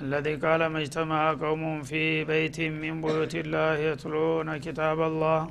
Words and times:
الذي 0.00 0.34
قال 0.34 0.66
ما 0.66 0.78
اجتمع 0.80 1.32
قوم 1.32 1.82
في 1.82 2.24
بيت 2.24 2.60
من 2.60 3.00
بيوت 3.02 3.34
الله 3.34 3.74
يتلون 3.76 4.56
كتاب 4.56 5.00
الله 5.00 5.50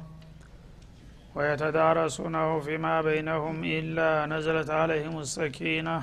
ويتدارسونه 1.36 2.60
فيما 2.60 3.02
بينهم 3.02 3.64
إلا 3.64 4.26
نزلت 4.26 4.70
عليهم 4.70 5.20
السكينة 5.20 6.02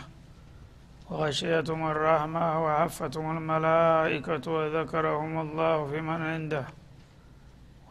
وغشيتهم 1.11 1.91
الرحمة 1.91 2.65
وعفتهم 2.65 3.37
الملائكة 3.37 4.45
وذكرهم 4.53 5.41
الله 5.41 5.87
في 5.91 6.01
من 6.01 6.21
عنده 6.33 6.65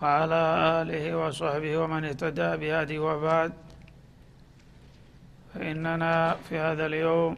وعلى 0.01 0.41
آله 0.81 1.17
وصحبه 1.17 1.77
ومن 1.77 2.05
اهتدى 2.05 2.49
بهذه 2.57 2.99
وبعد. 2.99 3.53
فإننا 5.53 6.35
في 6.49 6.57
هذا 6.59 6.85
اليوم 6.85 7.37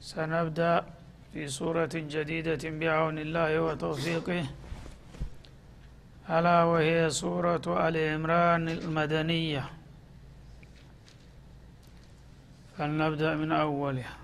سنبدأ 0.00 0.99
في 1.32 1.48
سورة 1.48 1.90
جديدة 1.94 2.70
بعون 2.70 3.18
الله 3.18 3.62
وتوفيقه 3.62 4.44
ألا 6.30 6.64
وهي 6.64 7.10
سورة 7.10 7.88
آل 7.88 7.96
عمران 7.96 8.68
المدنية. 8.68 9.70
فلنبدأ 12.78 13.34
من 13.34 13.52
أولها. 13.52 14.16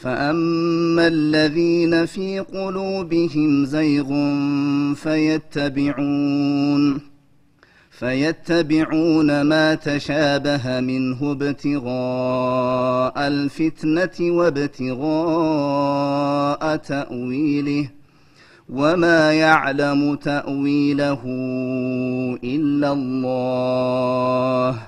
فأما 0.00 1.06
الذين 1.06 2.06
في 2.06 2.38
قلوبهم 2.38 3.64
زيغ 3.64 4.06
فيتبعون 4.94 6.38
فيتبعون 7.90 9.42
ما 9.42 9.74
تشابه 9.74 10.80
منه 10.80 11.32
ابتغاء 11.32 13.28
الفتنة 13.28 14.32
وابتغاء 14.32 15.06
تأويله 16.76 17.90
وما 18.68 19.32
يعلم 19.32 20.14
تأويله 20.14 21.20
إلا 22.44 22.92
الله 22.92 24.87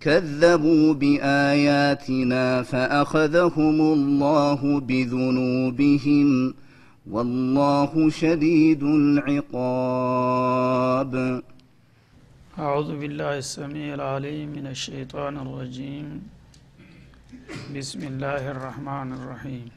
كذبوا 0.00 0.94
باياتنا 0.94 2.62
فاخذهم 2.62 3.80
الله 3.96 4.80
بذنوبهم 4.80 6.54
والله 7.06 8.10
شديد 8.10 8.82
العقاب 9.00 11.12
أعوذ 12.58 12.90
بالله 13.00 13.38
السميع 13.38 13.94
العليم 13.94 14.48
من 14.56 14.66
الشيطان 14.66 15.34
الرجيم 15.44 16.06
بسم 17.76 18.00
الله 18.10 18.42
الرحمن 18.54 19.08
الرحيم 19.18 19.68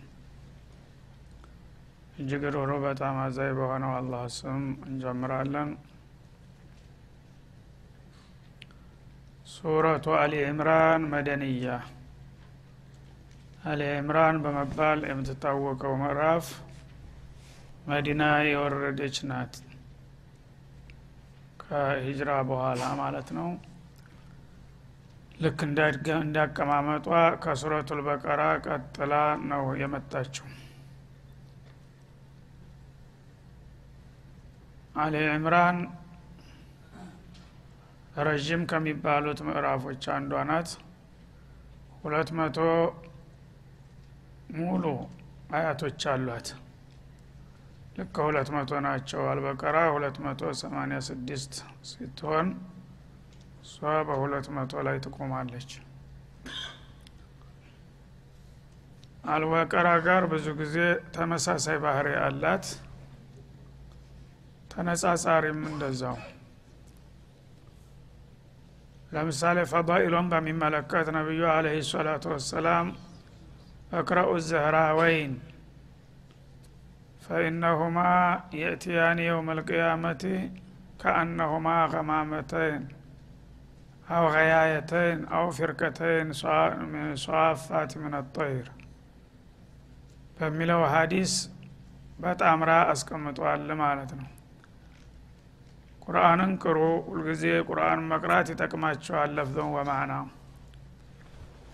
እጅግ 2.22 2.44
ሮሮ 2.56 2.72
በጣም 2.86 3.16
አዛኝ 3.24 3.52
በሆነው 3.58 3.92
አላህ 3.98 4.22
ስም 4.38 4.62
እንጀምራለን 4.90 5.70
ሱረቱ 9.63 10.07
አሊ 10.21 10.35
ዕምራን 10.47 11.03
መደንያ። 11.11 11.67
አሊ 13.65 13.83
ዕምራን 13.99 14.37
በመባል 14.45 15.01
የምትታወቀው 15.09 15.93
ምዕራፍ 16.01 16.47
መዲና 17.87 18.23
የወረደች 18.49 19.17
ናት። 19.29 19.55
ከሂጅራ 21.63 22.31
በኋላ 22.49 22.83
ማለት 23.01 23.31
ነው። 23.39 23.49
ልክ 25.43 25.61
እንዳቀማመጧ 25.67 27.07
ከሱረቱል 27.45 28.03
በቀራ 28.09 28.43
ቀጥላ 28.67 29.15
ነው 29.49 29.65
የመጣችው። 29.81 30.49
አሊ 34.97 35.17
ዕምራን 35.33 35.79
ረዥም 38.21 38.63
ከሚባሉት 38.71 39.39
ምዕራፎች 39.47 40.05
አንዷ 40.15 40.43
ናት። 40.49 40.71
ሁለት 42.03 42.31
መቶ 42.39 42.59
ሙሉ 44.57 44.85
አያቶች 45.57 46.03
አሏት። 46.13 46.49
ልክ 47.97 48.11
ከሁለት 48.17 48.49
መቶ 48.55 48.81
ናቸው 48.87 49.23
አልበቀራ። 49.31 49.77
ሁለት 49.95 50.17
መቶ 50.25 50.51
ሰማኒያ 50.61 50.99
ስድስት 51.09 51.55
ስትሆን 51.91 52.49
እሷ 53.65 53.77
በሁለት 54.09 54.47
መቶ 54.57 54.83
ላይ 54.87 54.97
ትቆማለች። 55.05 55.71
አልበቀራ 59.33 59.89
ጋር 60.07 60.23
ብዙ 60.33 60.47
ጊዜ 60.61 60.77
ተመሳሳይ 61.15 61.77
ባህሪ 61.85 62.09
አላት። 62.23 62.65
ተነጻጻሪም 64.73 65.61
እንደዛው 65.71 66.17
ለምሳሌ 69.12 69.58
ፈዳኢሎን 69.72 70.28
በሚመለከት 70.32 71.08
ነቢዩ 71.18 71.44
አለህ 71.52 71.76
ሰላቱ 71.90 72.26
ወሰላም 72.34 72.88
እቅረኡ 73.92 74.32
ዘህራወይን 74.48 75.34
ፈኢነሁማ 77.26 77.98
የእትያኒ 78.60 79.20
የውም 79.28 79.50
ልቅያመቲ 79.58 80.24
ከአነሁማ 81.02 81.68
ገማመተይን 81.94 82.84
አው 84.10 84.26
ገያየተይን 84.34 85.22
አው 85.38 85.46
ፊርቀተይን 85.58 86.30
ሷፋት 87.24 87.94
ምን 88.04 88.16
ጠይር 88.38 88.68
በሚለው 90.38 90.82
ሀዲስ 90.94 91.34
በጣምራ 92.20 92.72
አስቀምጧል 92.92 93.70
ማለት 93.82 94.12
ነው 94.20 94.28
ቁርአንን 96.03 96.53
ቅሩ። 96.63 96.79
ሁልጊዜ 97.09 97.43
ቁርአን 97.69 98.01
መቅራት 98.11 98.47
ይጠቅማቸዋል 98.53 99.31
ለፍዘን 99.37 99.69
ወማዕና 99.77 100.15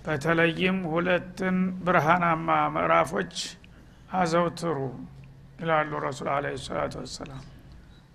በተለይም 0.05 0.79
ሁለትን 0.93 1.57
ብርሃናማ 1.87 2.49
ምዕራፎች 2.75 3.35
አዘውትሩ 4.15 4.77
ይላሉ 5.61 5.93
ረሱል 6.05 6.29
አለ 6.35 6.45
ሰላቱ 6.67 6.95
ወሰላም። 7.03 7.45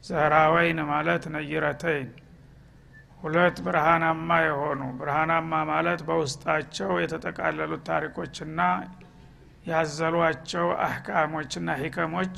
ዘህራወይን 0.03 0.79
ማለት 0.91 1.23
ነይረተይን። 1.33 2.09
ሁለት 3.21 3.57
ብርሃናማ 3.65 4.29
የሆኑ 4.45 4.81
ብርሃናማ 4.99 5.51
ማለት 5.69 6.01
በውስጣቸው 6.07 6.91
የተጠቃለሉት 7.03 7.83
ታሪኮችና 7.89 8.59
ያዘሏቸው 9.67 10.65
አህካሞችና 10.85 11.75
ሂከሞች 11.81 12.35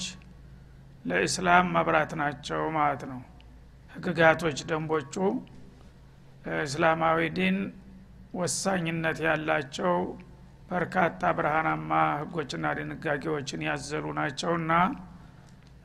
ለኢስላም 1.05 1.71
መብራት 1.75 2.11
ናቸው 2.21 2.61
ማለት 2.77 3.01
ነው 3.11 3.21
ህግጋቶች 3.95 4.59
ደንቦቹ 4.69 5.15
እስላማዊ 6.63 7.19
ዲን 7.37 7.57
ወሳኝነት 8.39 9.17
ያላቸው 9.25 9.95
በርካታ 10.69 11.21
ብርሃናማ 11.37 11.91
ህጎችና 12.21 12.65
ድንጋጌዎችን 12.77 13.61
ያዘሉ 13.67 14.05
ናቸውና 14.19 14.71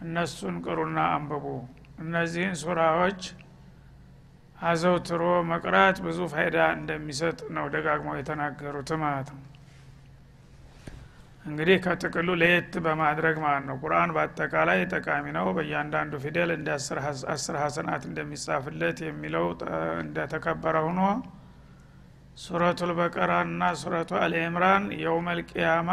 እነሱን 0.05 0.57
ቅሩና 0.65 0.99
አንብቡ። 1.17 1.45
እነዚህን 2.05 2.55
ሱራዎች 2.61 3.23
አዘውትሮ 4.63 5.23
መቅራት 5.51 5.99
ብዙ 6.07 6.19
ፋይዳ 6.33 6.59
እንደሚሰጥ 6.79 7.39
ነው 7.57 7.67
ደጋግመው 7.75 8.17
የተናገሩት 8.19 8.91
ማለት 9.03 9.29
ነው 9.35 9.45
እንግዲህ 11.45 11.77
ከጥቅሉ 11.85 12.29
ለየት 12.41 12.73
በማድረግ 12.85 13.37
ማለት 13.45 13.65
ነው። 13.69 13.77
ቁርአን 13.83 14.11
በአጠቃላይ 14.17 14.81
ጠቃሚ 14.93 15.27
ነው። 15.37 15.47
በእያንዳንዱ 15.57 16.13
ፊደል 16.25 16.51
እንደ 16.57 16.69
አስር 16.77 16.99
ሀሰናት 17.63 18.03
እንደሚጻፍለት 18.09 18.99
የሚለው 19.07 19.47
እንደተከበረ 20.03 20.77
ሁኖ 20.89 21.01
ሱረቱል 22.41 22.91
በቀራ 22.99 23.33
እና 23.47 23.63
ሱረቱ 23.81 24.11
አልዕምራን 24.21 24.85
የውመል 25.01 25.41
ቅያማ 25.51 25.91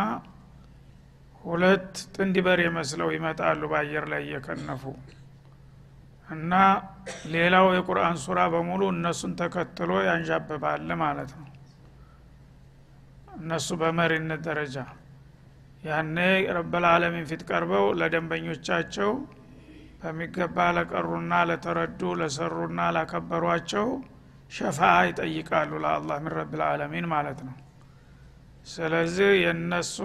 ሁለት 1.44 1.88
ጥንድ 2.16 2.38
በር 2.46 2.62
መስለው 2.78 3.10
ይመጣሉ 3.16 3.62
በአየር 3.72 4.06
ላይ 4.12 4.22
እየከነፉ። 4.26 4.84
እና 6.28 6.54
ሌላው 7.34 7.68
የቁርአን 7.76 8.18
ሱራ 8.24 8.40
በሙሉ 8.54 8.84
እነሱን 8.94 9.34
ተከትሎ 9.42 9.92
ያንዣብባል 10.08 10.90
ማለት 11.04 11.32
ነው። 11.38 11.46
እነሱ 13.38 13.68
በመሪነት 13.82 14.42
ደረጃ 14.48 14.76
ያኔ 15.84 16.18
ረበልዓለሚን 16.56 17.26
ፊት 17.30 17.42
ቀርበው 17.50 17.86
ለደንበኞቻቸው 18.00 19.12
በሚገባ 20.02 20.58
ለቀሩና 20.78 21.34
ለተረዱ 21.50 22.02
ለሰሩና 22.20 22.80
ላከበሯቸው 22.96 23.88
ሸፋ 24.52 24.80
ይጠይቃሉ 25.08 25.72
ለአላህ 25.84 26.18
ምን 26.24 26.34
ረብልዓለሚን 26.38 27.06
ማለት 27.14 27.40
ነው። 27.48 27.56
ስለዚህ 28.68 29.32
የእነሱ 29.44 29.98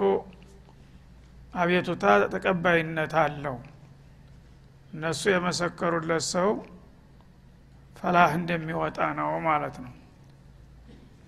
አቤቱታ 1.54 2.04
ተቀባይነት 2.34 3.14
አለው። 3.22 3.56
እነሱ 4.92 5.22
የመሰከሩለት 5.32 6.24
ሰው 6.32 6.50
ፈላህ 7.96 8.30
እንደሚወጣ 8.38 8.98
ነው 9.18 9.30
ማለት 9.46 9.76
ነው። 9.84 9.92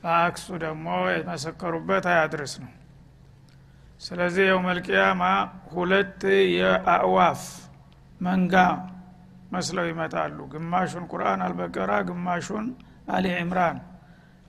በአክሱ 0.02 0.46
ደግሞ 0.64 0.86
የመሰከሩበት 1.12 2.06
አያድርስ 2.12 2.54
ነው 2.62 2.72
ስለዚህ 4.00 4.44
የው 4.48 4.58
መልቅያማ 4.66 5.22
ሁለት 5.72 6.20
የአእዋፍ 6.54 7.42
መንጋ 8.20 8.54
መስለው 9.52 9.86
ይመጣሉ። 9.90 10.38
ግማሹን 10.52 11.04
ቁርአን 11.12 11.42
አልበቀራ 11.46 11.92
ግማሹን 12.08 12.66
አሊ 13.14 13.26
ዕምራን 13.40 13.78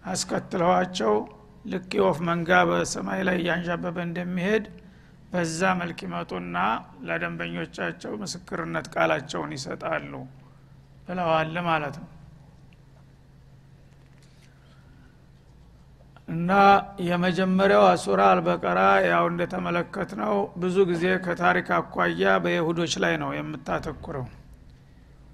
አስከትለዋቸው 0.04 1.14
ልክ 1.66 1.92
የወፍ 1.98 2.18
መንጋ 2.28 2.50
በሰማይ 2.70 3.22
ላይ 3.28 3.38
እያንዣበበ 3.42 3.98
እንደሚሄድ 4.08 4.66
በዛ 5.32 5.72
መልክ 5.80 6.00
ይመጡና 6.06 6.58
ለደንበኞቻቸው 7.08 8.12
ምስክርነት 8.22 8.88
ቃላቸውን 8.94 9.54
ይሰጣሉ 9.58 10.12
ብለዋል 11.08 11.56
ማለት 11.68 11.96
ነው 12.02 12.10
እና 16.28 16.52
የመጀመሪያው 17.08 17.84
ሱራ 18.04 18.22
አልበቀራ 18.32 18.80
ያው 19.08 19.26
እንደተመለከት 19.32 20.12
ነው 20.22 20.34
ብዙ 20.62 20.78
ጊዜ 20.92 21.06
ከታሪክ 21.26 21.68
አኳያ 21.78 22.32
በይሁዶች 22.46 22.94
ላይ 23.04 23.14
ነው 23.24 23.32
የምታተኩረው። 23.36 24.26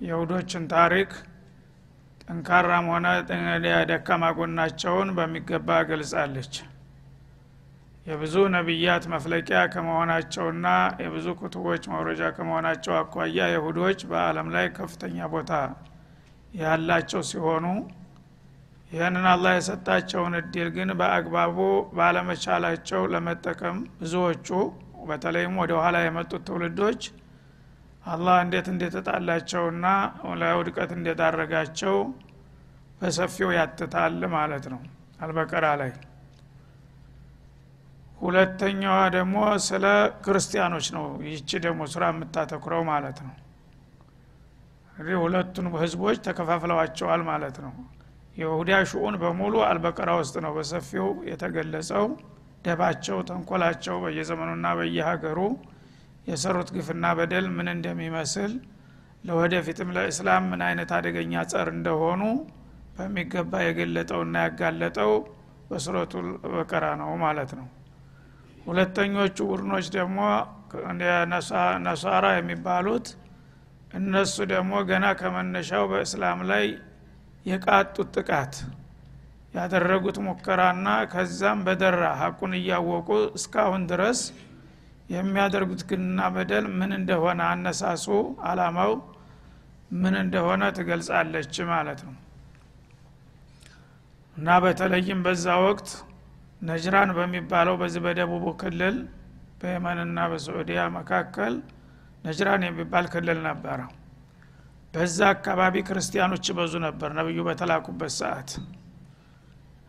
የይሁዶችን 0.01 0.63
ታሪክ 0.74 1.12
ጠንካራም 2.24 2.86
ሆነ 2.91 3.07
ደካማ 3.89 4.25
ጎናቸውን 4.38 5.10
በሚገባ 5.17 5.79
ገልጻለች። 5.89 6.53
የብዙ 8.05 8.36
ነቢያት 8.53 9.03
መፍለቂያ 9.12 9.60
ከመሆናቸውና 9.74 10.67
የብዙ 11.03 11.27
ኩቱቦች 11.41 11.83
መውረጃ 11.91 12.21
ከመሆናቸው 12.38 12.93
አኳያ 13.01 13.50
ይሁዶች 13.53 14.00
በአለም 14.12 14.48
ላይ 14.55 14.67
ከፍተኛ 14.77 15.27
ቦታ 15.33 15.51
ያላቸው 16.53 17.21
ሲሆኑ 17.29 17.65
ይህንን 18.91 19.25
አላህ 19.31 19.51
የሰጣቸውን 19.55 20.33
እድል 20.39 20.69
ግን 20.75 20.89
በአግባቡ 21.00 21.57
ባለመቻላቸው 21.98 23.01
ለመጠቀም 23.13 23.77
ብዙዎቹ 24.00 24.48
በተለይም 25.10 25.53
ወደ 25.62 25.74
ኋላ 25.79 25.98
የመጡት 26.03 26.41
ትውልዶች 26.48 27.01
አላህ 28.05 28.36
እንዴት 28.43 28.67
እንደተጣላቸውና 28.71 29.86
ለውድቀት 30.41 30.91
እንደዳረጋቸው 30.98 31.95
በሰፊው 33.01 33.51
ያትታል 33.57 34.19
ማለት 34.36 34.65
ነው። 34.74 34.81
አልበቀራ 35.21 35.67
ላይ 35.81 35.91
ሁለተኛዋ 38.21 38.98
ደግሞ 39.15 39.36
ስለ 39.67 39.86
ክርስቲያኖች 40.25 40.88
ነው። 40.98 41.05
ይቺ 41.29 41.60
ደግሞ 41.65 41.81
ስራ 41.93 42.03
የምታተኩረው 42.12 42.83
ማለት 42.91 43.17
ነው። 43.25 43.33
እንግዲህ 44.91 45.17
ሁለቱን 45.24 45.67
ህዝቦች 45.77 46.17
ተከፋፍለዋቸዋል 46.27 47.21
ማለት 47.29 47.57
ነው 47.65 47.74
የይሁዳ 48.36 48.72
ሽኡን 48.90 49.16
በሙሉ 49.22 49.56
አልበቀራ 49.68 50.12
ውስጥ 50.20 50.36
ነው 50.46 50.52
በሰፊው 50.58 51.08
የተገለጸው። 51.30 52.06
ደባቸው 52.66 53.18
ተንኮላቸው 53.30 53.96
በየዘመኑና 54.04 54.68
በየሀገሩ 54.80 55.40
የሰሩት 56.28 56.70
ግፍና 56.76 57.06
በደል 57.18 57.46
ምን 57.56 57.68
እንደሚመስል 57.74 58.52
ለወደፊትም 59.24 59.90
ለእስላም 59.96 60.44
ምን 60.52 60.62
አይነት 60.68 60.92
አደገኛ 60.98 61.44
ጸር 61.52 61.68
እንደሆኑ 61.76 62.22
በሚገባ 62.96 63.62
የገለጠውና 63.66 64.36
ያጋለጠው 64.46 65.12
በሱረቱ 65.70 66.14
በቀራ 66.54 66.86
ነው 67.02 67.12
ማለት 67.24 67.52
ነው። 67.60 67.68
ሁለተኞቹ 68.66 69.38
ቡድኖች 69.50 69.86
ደግሞ 69.96 70.18
ነሷራ 71.86 72.26
የሚባሉት 72.36 73.08
እነሱ 73.94 74.36
ደግሞ 74.52 74.74
ገና 74.90 75.06
ከመነሻው 75.20 75.84
በእስላም 75.92 76.42
ላይ 76.52 76.66
የቃጡት 77.45 78.10
ጥቃት 78.17 78.55
ያደረጉት 79.53 80.17
ሙከራና 80.25 80.88
ከዛም 81.12 81.60
በደራ 81.65 82.01
ሀቁን 82.19 82.53
እያወቁ 82.60 83.10
እስካሁን 83.38 83.83
ድረስ 83.91 84.19
የሚያደርጉት 85.10 85.81
ግንና 85.89 86.19
በደል 86.36 86.65
ምን 86.79 86.91
እንደሆነ 87.00 87.41
አነሳሱ 87.53 88.05
አላማው 88.50 88.93
ምን 90.01 90.15
እንደሆነ 90.21 90.63
ትገልጻለች 90.77 91.55
ማለት 91.71 92.01
ነው። 92.07 92.15
እና 94.38 94.50
በተለይም 94.63 95.19
በዛ 95.25 95.55
ወቅት 95.65 95.89
ነጅራን 96.62 97.10
በሚባለው 97.17 97.75
በዚህ 97.81 98.01
በደቡቡ 98.05 98.45
ክልል 98.62 98.98
በየመንና 99.62 100.19
በስዑዲያ 100.31 100.81
መካከል 100.98 101.53
ነጅራን 102.25 102.63
የሚባል 102.67 103.05
ክልል 103.13 103.39
ነበረ 103.48 103.79
በዛ 104.93 105.17
አካባቢ 105.33 105.75
ክርስቲያኖች 105.88 106.45
ይበዙ 106.51 106.74
ነበር 106.86 107.10
ነብዩ 107.17 107.39
በተላኩበት 107.48 108.13
ሰዓት። 108.17 108.50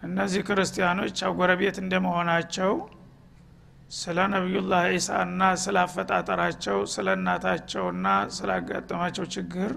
እነዚህ 0.02 0.42
ክርስቲያኖች 0.48 1.16
አጎረቤት 1.28 1.76
እንደመሆናቸው 1.82 2.72
ስለ 3.94 4.18
ነቢዩላህ 4.34 4.82
ዒሳና 4.92 5.40
ስለ 5.62 5.76
አፈጣጠራቸው 5.84 6.78
ስለ 6.92 7.08
እናታቸውና 7.18 8.06
ስላጋጠማቸው 8.36 9.26
ችግር 9.34 9.72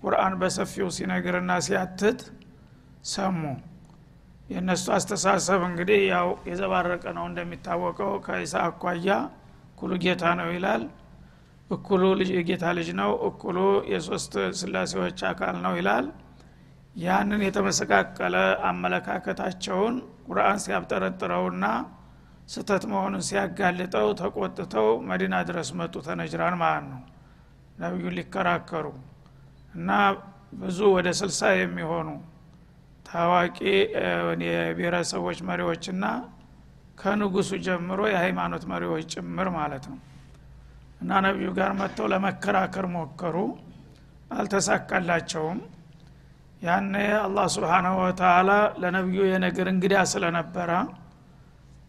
ቁርአን 0.00 0.34
በሰፊው 0.40 0.88
ሲነግርና 0.96 1.52
ሲያትት 1.66 2.20
ሰሙ። 3.12 3.42
የእነሱ 4.48 4.86
አስተሳሰብ 4.96 5.60
እንግዲህ 5.68 6.00
ያው 6.12 6.28
የዘባረቀ 6.48 7.04
ነው 7.18 7.24
እንደሚታወቀው። 7.30 8.12
ከኢሳ 8.24 8.54
አኳያ 8.68 9.08
እኩሉ 9.72 9.92
ጌታ 10.04 10.24
ነው 10.40 10.48
ይላል 10.54 10.82
እኩሉ 11.72 12.02
የጌታ 12.32 12.64
ልጅ 12.76 12.88
ነው 12.98 13.10
እኩሉ 13.28 13.58
የሶስት 13.92 14.32
ስላሴዎች 14.60 15.20
አካል 15.30 15.56
ነው 15.64 15.74
ይላል። 15.78 16.06
ያንን 16.96 17.42
የተመሰቃቀለ 17.46 18.36
አመለካከታቸውን 18.70 19.94
ቁርአን 20.26 20.58
ሲያብጠረጥረውና 20.64 21.64
ስተት 22.48 22.84
መሆኑን 22.92 23.22
ሲያጋልጠው 23.28 24.08
ተቆጥተው 24.20 24.88
መዲና 25.08 25.34
ድረስ 25.48 25.68
መጡ 25.80 25.94
ተነጅራን 26.06 26.56
ማለት 26.62 26.86
ነው። 26.92 27.00
ነቢዩ 27.78 28.06
ሊከራከሩ 28.16 28.86
እና 29.74 29.90
ብዙ 30.60 30.78
ወደ 30.96 31.08
ስልሳ 31.20 31.50
የሚሆኑ 31.54 32.08
ታዋቂ 33.06 33.58
የብሔረሰቦች 34.46 35.38
መሪዎችና 35.48 36.04
ከንጉሱ 36.98 37.50
ጀምሮ 37.66 38.00
የሃይማኖት 38.10 38.64
መሪዎች 38.72 39.04
ጭምር 39.14 39.48
ማለት 39.56 39.84
ነው 39.90 39.98
እና 41.02 41.20
ነቢዩ 41.26 41.48
ጋር 41.56 41.70
መጥተው 41.78 42.06
ለመከራከር 42.12 42.86
ሞከሩ። 42.92 43.36
አልተሳካላቸውም። 44.36 45.58
ያነ 46.62 46.94
አላህ 47.22 47.46
ስብሓናሁ 47.54 47.94
ወተላ 48.02 48.50
ለነቢዩ 48.82 49.22
የነገር 49.30 49.68
እንግዳ 49.72 49.94
ስለነበረ 50.12 50.70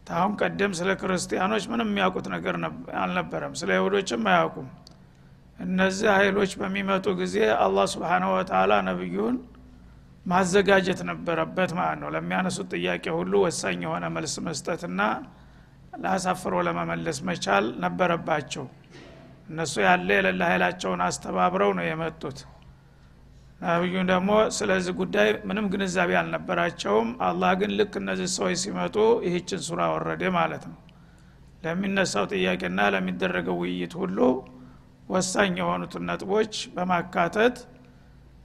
ታሁን 0.07 0.31
ቀደም 0.39 0.71
ስለ 0.79 0.91
ክርስቲያኖች 1.01 1.65
ምንም 1.71 1.89
የሚያውቁት 1.91 2.25
ነገር 2.33 2.55
አልነበረም። 3.01 3.53
ስለ 3.59 3.69
ይሁዶችም 3.77 4.23
አያውቁም። 4.31 4.67
እነዚህ 5.59 6.09
ኃይሎች 6.15 6.51
በሚመጡ 6.59 7.05
ጊዜ 7.19 7.35
አላህ 7.65 7.85
ስብሓናሁ 7.93 8.31
ወተላ 8.37 8.73
ነቢዩን 8.89 9.35
ማዘጋጀት 10.25 10.99
ነበረበት 11.09 11.71
ማለት 11.77 11.97
ነው። 12.01 12.09
ለሚያነሱት 12.15 12.67
ጥያቄ 12.75 13.05
ሁሉ 13.17 13.33
ወሳኝ 13.45 13.79
የሆነ 13.85 14.05
መልስ 14.15 14.35
መስጠትና 14.45 15.01
ለአሳፍሮ 16.03 16.53
ለመመለስ 16.67 17.17
መቻል 17.27 17.65
ነበረባቸው 17.83 18.65
እነሱ 19.49 19.73
ያለ 19.85 20.09
የሌለ 20.17 20.41
ኃይላቸውን 20.49 21.01
አስተባብረው 21.07 21.71
ነው 21.77 21.85
የመጡት። 21.87 22.37
ነቢዩ 23.61 23.95
ደግሞ 24.09 24.29
ስለዚህ 24.55 24.93
ጉዳይ 24.99 25.29
ምንም 25.49 25.65
ግንዛቤ 25.73 26.11
አልነበራቸውም። 26.21 27.09
አላህ 27.27 27.51
ግን 27.59 27.71
ልክ 27.79 27.93
እነዚህ 28.01 28.29
ሰዎች 28.35 28.57
ሲመጡ 28.63 28.95
ይህችን 29.27 29.61
ሱራ 29.67 29.81
ወረደ 29.93 30.23
ማለት 30.37 30.63
ነው። 30.71 30.79
ለሚነሳው 31.63 32.25
ጥያቄና 32.33 32.79
ለሚደረገው 32.93 33.57
ውይይት 33.61 33.93
ሁሉ 34.01 34.17
ወሳኝ 35.09 35.53
የሆኑትን 35.61 36.03
ነጥቦች 36.09 36.53
በማካተት 36.75 37.55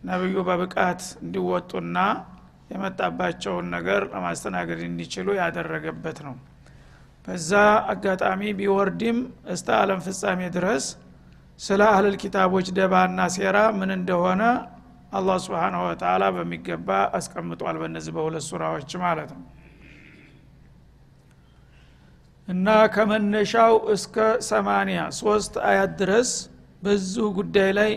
ነቢዩ 0.03 0.37
በብቃት 0.49 1.03
እንዲወጡና 1.23 1.99
የመጣባቸውን 2.73 3.67
ነገር 3.75 4.03
ለማስተናገድ 4.13 4.81
እንዲችሉ 4.89 5.29
ያደረገበት 5.41 6.19
ነው 6.27 6.35
በዛ 7.29 7.51
አጋጣሚ 7.93 8.41
ቢወርድም 8.59 9.19
እስተ 9.55 9.69
አለም 9.79 10.01
ፍጻሜ 10.05 10.41
ድረስ 10.55 10.85
ስለ 11.61 11.81
አህልል 11.91 12.17
ኪታቦች 12.23 12.67
ደባና 12.77 13.21
ሴራ 13.35 13.59
ምን 13.79 13.91
እንደሆነ 13.97 14.43
አላህ 15.13 15.37
ስብሓናሁ 15.45 15.81
ወተላ 15.89 16.25
በሚገባ 16.37 16.89
አስቀምጧል 17.19 17.77
በእነዚህ 17.81 18.13
በሁለት 18.17 18.45
ሱራዎች 18.49 18.91
ማለት 19.05 19.31
ነው። 19.37 19.45
እና 22.49 22.67
ከመነሻው 22.95 23.75
እስከ 23.95 24.17
ሰማኒያ 24.49 25.01
ሶስት 25.21 25.55
አያት 25.69 25.93
ድረስ 26.01 26.31
በዚሁ 26.83 27.27
ጉዳይ 27.39 27.71
ላይ 27.79 27.91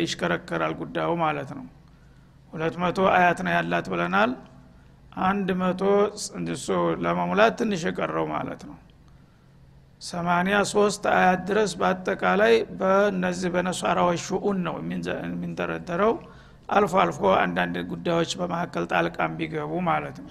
ይሽከረከራል 0.00 0.74
ጉዳዩ 0.80 1.10
ማለት 1.24 1.50
ነው። 1.58 1.66
ሁለት 2.52 2.76
መቶ 2.82 3.00
አያት 3.16 3.40
ነው 3.46 3.52
ያላት 3.56 3.88
ብለናል 3.92 4.30
አንድ 5.24 5.48
መቶ 5.60 5.82
ለመሙላት 7.04 7.54
ትንሽ 7.60 7.82
የቀረው 7.88 8.26
ማለት 8.32 8.62
ነው። 8.68 8.76
ሰማኒያ 10.02 10.58
ሶስት 10.72 11.02
አያት 11.14 11.40
ድረስ 11.48 11.72
በአጠቃላይ 11.80 12.54
በእነዚህ 12.78 13.50
በነሷራዎች 13.54 14.20
ሽኡን 14.26 14.58
ነው 14.66 14.76
የሚንደረደረው 15.24 16.12
አልፎ 16.68 16.94
አልፎ 17.02 17.22
አንዳንድ 17.40 17.76
ጉዳዮች 17.90 18.30
በመካከል 18.40 18.84
ጣልቃም 18.92 19.32
ቢገቡ 19.38 19.72
ማለት 19.88 20.18
ነው። 20.22 20.30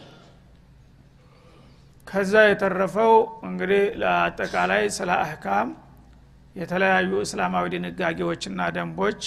ከዛ 2.07 2.33
የተረፈው 2.45 3.13
እንግዲህ 3.43 3.83
ለአጠቃላይ 4.01 4.83
ስለ 4.95 5.09
አህካም 5.23 5.67
የተለያዩ 6.55 7.11
እስላማዊ 7.25 7.65
ድንጋጌዎችና 7.73 8.61
ደንቦች 8.77 9.21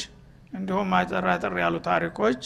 እንዲሁም 0.52 0.90
አጠራጥር 0.98 1.54
ያሉ 1.62 1.76
ታሪኮች 1.86 2.40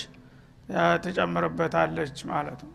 ትጨምርበታለች 1.04 2.18
ማለት 2.30 2.60
ነው 2.66 2.74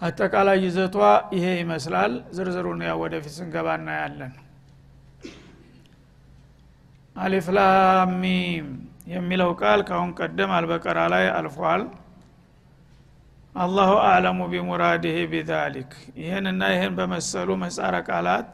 አጠቃላይ 0.00 0.58
ይዘቷ 0.64 0.96
ይሄ 1.36 1.46
ይመስላል። 1.60 2.12
ዝርዝሩን 2.36 2.80
ያው 2.86 2.98
ወደፊት 3.02 3.32
ስንገባ 3.36 3.68
እናያለን። 3.78 4.32
አሊፍላሚም 7.16 8.66
የሚለው 9.12 9.50
ቃል 9.60 9.80
ካሁን 9.88 10.10
ቀደም 10.18 10.50
አልበቀራ 10.56 10.98
ላይ 11.12 11.24
አልፏል። 11.36 11.82
አላሁ 13.54 13.90
አዕለሙ 14.06 14.38
ቢሙራዲህ 14.52 15.16
ቢዛሊክ። 15.32 15.92
ይህንና 16.22 16.62
ይህን 16.72 16.94
በመሰሉ 16.98 17.48
መጻረ 17.62 17.94
ቃላት 18.08 18.50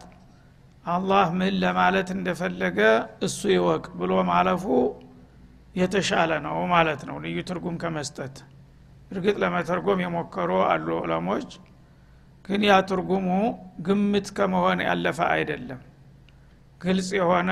አላህ 0.86 1.26
ምን 1.38 1.54
ለማለት 1.62 2.08
እንደፈለገ 2.14 2.78
እሱ 3.26 3.40
ይወቅ 3.54 3.84
ብሎ 4.00 4.12
ማለፉ 4.30 4.64
የተሻለ 5.74 6.32
ነው 6.46 6.56
ማለት 6.72 7.02
ነው። 7.08 7.16
ልዩ 7.24 7.36
ትርጉም 7.48 7.76
ከመስጠት 7.82 8.36
እርግጥ 9.12 9.36
ለመተርጎም 9.42 10.02
የሞከሩ 10.02 10.50
አሉ 10.68 10.88
ዑለሞች 11.00 11.50
ግን 12.44 12.62
ያ 12.68 12.76
ትርጉሙ 12.88 13.28
ግምት 13.86 14.28
ከመሆን 14.36 14.78
ያለፈ 14.86 15.18
አይደለም። 15.34 15.80
ግልጽ 16.80 17.10
የሆነ 17.18 17.50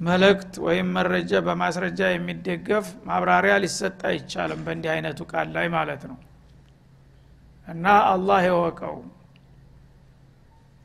መልእክት 0.00 0.52
ወይም 0.64 0.88
መረጃ 0.96 1.40
በማስረጃ 1.46 2.00
የሚደገፍ 2.10 2.86
ማብራሪያ 3.08 3.54
ሊሰጥ 3.64 3.98
አይቻልም 4.10 4.60
በእንዲህ 4.66 4.90
አይነቱ 4.94 5.20
ቃል 5.32 5.48
ላይ 5.56 5.66
ማለት 5.74 6.02
ነው። 6.10 6.18
እና 7.66 7.84
አላህ 8.12 8.38
የወቀው 8.46 8.96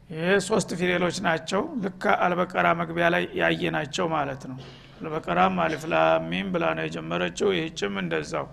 ይህ 0.10 0.34
ሶስት 0.48 0.70
ፊደሎች 0.80 1.18
ናቸው። 1.26 1.62
ልክ 1.84 2.04
አልበቀራ 2.26 2.68
መግቢያ 2.82 3.06
ላይ 3.14 3.24
ያየ 3.40 3.72
ናቸው 3.78 4.06
ማለት 4.16 4.44
ነው። 4.50 4.58
አልበቀራም 4.98 5.56
አሊፍላሚም 5.64 6.50
ብላ 6.54 6.66
ነው 6.78 6.86
የጀመረችው። 6.86 7.50
ይህችም 7.58 7.96
እንደዛው 8.04 8.46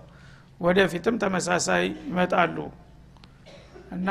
ወደፊትም 0.63 1.15
ተመሳሳይ 1.23 1.83
ይመጣሉ። 2.07 2.57
እና 3.95 4.09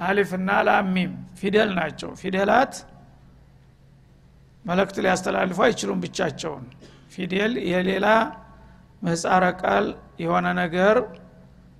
አሊፍና 0.00 0.50
ላሚም 0.68 1.12
ፊደል 1.40 1.70
ናቸው። 1.78 2.10
ፊደላት 2.22 2.74
መልእክት 4.64 4.96
ሊያስተላልፉ 5.04 5.58
አይችሉም 5.66 5.98
ብቻቸውን። 6.04 6.64
ፊደል 7.14 7.52
የሌላ 7.70 8.06
ምህጻረ 9.02 9.44
ቃል 9.62 9.86
የሆነ 10.22 10.46
ነገር 10.60 10.96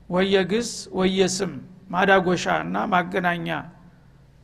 ወየግስ 0.09 0.71
ወየስም 0.99 1.53
ማዳጎሻ 1.91 2.45
እና 2.65 2.77
ማገናኛ 2.93 3.49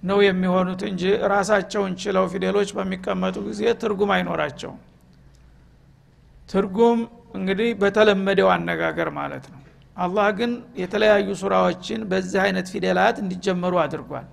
ነው 0.03 0.19
የሚሆኑት 0.25 0.83
እንጂ 0.89 1.03
ራሳቸውን 1.33 1.93
ችለው 2.03 2.25
ፊደሎች 2.33 2.71
በሚቀመጡ 2.77 3.37
ጊዜ 3.49 3.63
ትርጉም 3.83 4.11
አይኖራቸውም። 4.17 4.79
ትርጉም 6.49 7.01
እንግዲህ 7.35 7.69
በተለመደው 7.81 8.49
አነጋገር 8.55 9.09
ማለት 9.19 9.45
ነው። 9.53 9.61
አላህ 9.97 10.27
ግን 10.39 10.51
የተለያዩ 10.83 11.29
ሱራዎችን 11.41 12.01
በዚህ 12.11 12.41
አይነት 12.45 12.67
ፊደላት 12.73 13.17
እንዲጀመሩ 13.23 13.75
አድርጓል። 13.83 14.29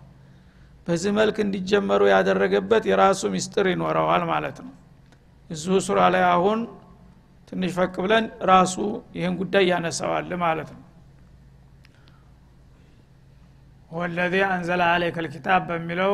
በዚህ 0.88 1.12
መልክ 1.18 1.38
እንዲጀመሩ 1.46 2.02
ያደረገበት 2.12 2.84
የራሱ 2.90 3.22
ሚስጥር 3.34 3.66
ይኖረዋል 3.72 4.24
ማለት 4.30 4.58
ነው። 4.66 4.74
እዚሁ 5.50 5.78
ሱራ 5.88 6.00
ላይ 6.14 6.24
አሁን 6.34 6.60
ትንሽ 7.48 7.72
ፈቅ 7.78 7.94
ብለን 8.04 8.26
ራሱ 8.50 8.76
ይህን 9.18 9.36
ጉዳይ 9.42 9.66
ያነሳዋል 9.72 10.32
ማለት 10.42 10.70
ነው። 10.76 10.84
ወለዚ 13.92 14.36
አንዘለ 14.50 14.82
አለይከ 14.94 15.18
ልኪታብ 15.26 15.62
በሚለው 15.70 16.14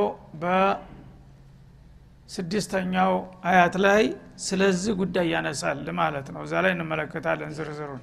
በስድስተኛው 2.36 3.12
አያት 3.46 3.76
ላይ 3.84 4.04
ስለዚህ 4.44 4.94
ጉዳይ 5.02 5.26
ያነሳል 5.34 5.80
ማለት 5.98 6.28
ነው። 6.34 6.42
እዛ 6.46 6.54
ላይ 6.64 6.72
እንመለከታለን 6.76 7.52
ዝርዝሩን። 7.58 8.00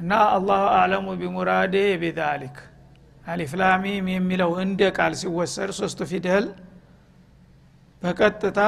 እና 0.00 0.12
አላሁ 0.32 0.62
አለሙ 0.78 1.06
ቢሙራዴ 1.20 1.74
ቢዛሊክ 2.02 2.56
አሊፍላሚም 3.26 4.06
የሚለው 4.12 4.50
እንደ 4.62 4.80
ቃል 4.96 5.14
ሲወሰድ 5.20 5.70
ሶስቱ 5.78 6.00
ፊደል 6.10 6.46
በቀጥታ 8.02 8.58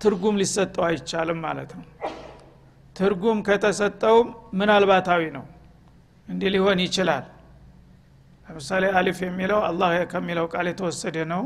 ትርጉም 0.00 0.38
ሊሰጠው 0.40 0.84
አይቻልም 0.88 1.40
ማለት 1.46 1.72
ነው። 1.78 1.84
ትርጉም 2.96 3.40
ከተሰጠው 3.48 4.18
ምናልባታዊ 4.60 5.24
ነው። 5.36 5.44
እንዲህ 6.28 6.52
ሊሆን 6.56 6.80
ይችላል። 6.84 7.26
ለምሳሌ 8.46 8.84
አሊፍ 8.98 9.18
የሚለው 9.26 9.60
አላህ 9.68 9.90
ከሚለው 10.12 10.46
ቃል 10.54 10.68
የተወሰደ 10.72 11.18
ነው። 11.32 11.42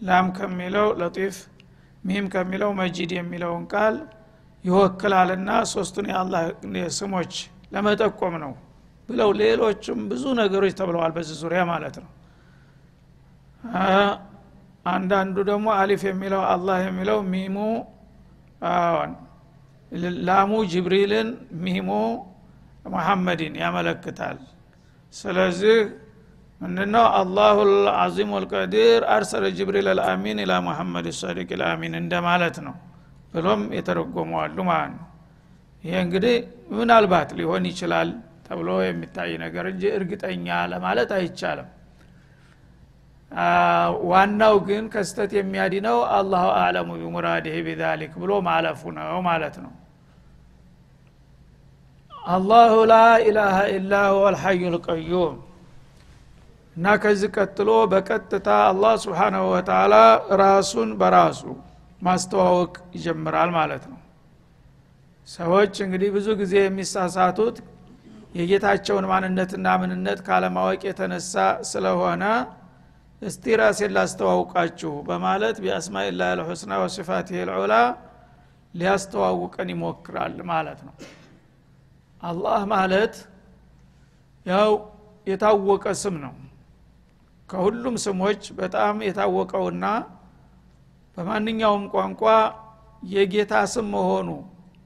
ላም 0.00 0.28
ከሚለው 0.38 0.88
ለጢፍ 1.00 1.36
ሚም 2.04 2.24
ከሚለው 2.32 2.70
መጂድ 2.80 3.10
የሚለውን 3.16 3.64
ቃል 3.72 3.96
ይወክላልና 4.64 5.50
ሶስቱን 5.72 6.06
የአላህ 6.10 6.42
ስሞች 6.98 7.32
ለመጠቆም 7.74 8.34
ነው 8.44 8.52
ብለው 9.08 9.30
ሌሎችም 9.40 9.98
ብዙ 10.10 10.24
ነገሮች 10.40 10.74
ተብለዋል 10.78 11.12
በዚህ 11.16 11.36
ዙሪያ 11.42 11.62
ማለት 11.70 11.96
ነው። 12.02 12.10
አንዳንዱ 14.86 15.36
ደግሞ 15.50 15.66
አሊፍ 15.80 16.02
የሚለው 16.08 16.42
አላህ 16.52 16.78
የሚለው 16.86 17.18
ሚሙ 17.34 17.56
ላሙ 20.26 20.52
ጅብሪልን 20.72 21.28
ሚሙ 21.64 21.88
ሙሐመድን 22.86 23.54
ያመለክታል። 23.62 24.38
ስለዚህ 25.14 25.76
ምንድነው 26.64 27.06
አላሁ 27.18 27.56
ልዓዚሙ 27.78 28.30
ልቀዲር 28.42 29.02
አርሰለ 29.14 29.44
ጅብሪል 29.56 29.88
አልአሚን 29.92 30.38
ኢላ 30.44 30.52
ሙሐመድ 30.66 31.06
ሳዲቅ 31.18 31.50
ልአሚን 31.60 31.94
እንደማለት 32.00 32.56
ነው። 32.66 32.76
ብሎም 33.32 33.62
የተረጎመዋሉ 33.76 34.56
ማለት 34.70 34.92
ነው። 34.94 35.08
ይሄ 35.84 35.94
እንግዲህ 36.04 36.36
ምናልባት 36.76 37.30
ሊሆን 37.38 37.64
ይችላል 37.70 38.10
ተብሎ 38.46 38.68
የሚታይ 38.84 39.32
ነገር 39.44 39.64
እንጂ 39.72 39.84
እርግጠኛ 39.98 40.46
ለማለት 40.72 41.10
አይቻልም። 41.18 41.68
ዋናው 44.10 44.56
ግን 44.68 44.84
ከስተት 44.92 45.30
የሚያድነው 45.36 45.98
አላሁ 46.16 46.44
አለሙ 46.60 46.88
ቢሙራድህ 47.00 47.56
ቢዛሊክ 47.66 48.12
ብሎ 48.22 48.32
ማለፉ 48.48 48.82
ነው 48.98 49.18
ማለት 49.28 49.56
ነው። 49.64 49.72
አላሁ 52.32 52.74
ላ 52.90 52.96
ኢላሃ 53.26 53.56
ኢላ 53.74 53.94
ሁወ 54.12 54.22
አልሐዩ 54.30 54.62
ልቀዩም 54.74 55.34
እና 56.76 56.94
ከዚህ 57.02 57.30
ቀጥሎ 57.36 57.70
በቀጥታ 57.90 58.48
አላህ 58.68 58.94
ስብሓናሁ 59.02 59.44
ወተላ 59.52 59.94
ራሱን 60.40 60.90
በራሱ 61.00 61.42
ማስተዋወቅ 62.02 62.74
ይጀምራል 62.96 63.50
ማለት 63.56 63.84
ነው። 63.92 64.00
ሰዎች 65.28 65.74
እንግዲህ 65.84 66.08
ብዙ 66.16 66.28
ጊዜ 66.40 66.54
የሚሳሳቱት 66.62 67.56
የጌታቸውን 68.38 69.06
ማንነትና 69.10 69.66
ምንነት 69.82 70.20
ካለማወቅ 70.26 70.80
የተነሳ 70.88 71.34
ስለሆነ 71.70 72.24
እስቲ 73.22 73.44
ራሴን 73.60 73.92
ላስተዋውቃችሁ 73.96 74.92
በማለት 75.06 75.56
ቢአስማኢላ 75.64 76.22
ልሑስና 76.38 76.72
ወሲፋት 76.82 77.28
ልዑላ 77.50 77.74
ሊያስተዋውቀን 78.74 79.68
ይሞክራል 79.72 80.34
ማለት 80.50 80.80
ነው። 80.86 80.94
አላህ 82.22 82.60
ማለት 82.72 83.14
ያው 84.46 84.72
የታወቀ 85.26 85.86
ስም 86.02 86.16
ነው 86.24 86.34
ከሁሉም 87.48 87.96
ስሞች 88.04 88.42
በጣም 88.58 89.02
የታወቀውና 89.06 89.86
በማንኛውም 91.16 91.84
ቋንቋ 91.92 92.22
የጌታ 93.08 93.54
ስም 93.72 93.86
መሆኑ 93.94 94.28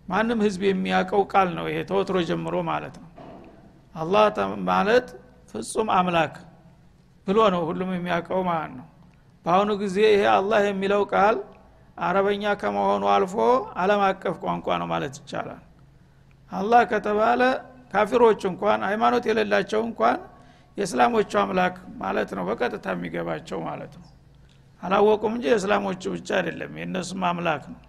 ማንም 0.08 0.40
ህዝብ 0.46 0.62
የሚያውቀው 0.66 1.22
ቃል 1.32 1.48
ነው። 1.58 1.66
ይሄ 1.70 1.78
ተወትሮ 1.90 2.18
ጀምሮ 2.28 2.56
ማለት 2.70 2.94
ነው። 2.98 3.08
አላህ 3.94 4.26
ማለት 4.68 5.06
ፍጹም 5.50 5.88
አምላክ 5.96 6.34
ብሎ 7.26 7.38
ነው 7.54 7.62
ሁሉም 7.68 7.90
የሚያውቀው 7.94 8.40
ማለት 8.48 8.72
ነው። 8.78 8.86
በአሁኑ 9.44 9.70
ጊዜ 9.82 9.96
ይሄ 10.08 10.22
አላህ 10.36 10.60
የሚለው 10.66 11.02
ቃል 11.12 11.36
አረበኛ 11.98 12.44
ከመሆኑ 12.60 13.04
አልፎ 13.14 13.34
አለም 13.82 14.02
አቀፍ 14.08 14.36
ቋንቋ 14.42 14.76
ነው 14.80 14.88
ማለት 14.92 15.14
ይቻላል። 15.20 15.62
አላህ 16.52 16.82
ከተባለ 16.92 17.40
ካፊሮች 17.92 18.40
እንኳን 18.50 18.80
ሃይማኖት 18.88 19.24
የሌላቸው 19.30 19.80
እንኳን 19.88 20.18
የእስላሞቹ 20.78 21.32
አምላክ 21.42 21.74
ማለት 22.00 22.30
ነው። 22.36 22.44
በቀጥታ 22.48 22.86
የሚገባቸው 22.94 23.58
ማለት 23.68 23.92
ነው። 24.00 24.08
አላወቁም 24.82 25.32
እንጂ 25.36 25.46
የእስላሞቹ 25.50 26.02
ብቻ 26.14 26.28
አይደለም 26.38 26.72
የእነሱም 26.80 27.22
አምላክ 27.30 27.62
ነው። 27.72 27.80